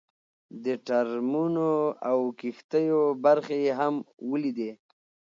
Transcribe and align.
د 0.63 0.65
ټرمونو 0.87 1.69
او 2.09 2.19
کښتیو 2.39 3.01
برخې 3.23 3.57
یې 3.65 3.73
هم 3.79 3.95
ولیدې. 4.29 4.71